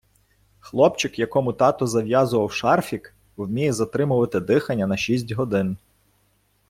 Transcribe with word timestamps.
Хлопчик 0.59 1.19
якому 1.19 1.53
тато 1.53 1.87
зав'язував 1.87 2.51
шарфік, 2.51 3.13
вміє 3.37 3.73
затримувати 3.73 4.39
дихання 4.39 4.87
на 4.87 4.97
шість 4.97 5.31
годин 5.31 5.77